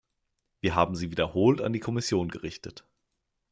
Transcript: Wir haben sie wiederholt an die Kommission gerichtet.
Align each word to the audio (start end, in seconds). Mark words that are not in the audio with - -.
Wir 0.61 0.73
haben 0.73 0.95
sie 0.95 1.11
wiederholt 1.11 1.61
an 1.61 1.73
die 1.73 1.79
Kommission 1.79 2.29
gerichtet. 2.29 2.87